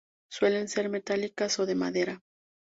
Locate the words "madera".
1.75-2.23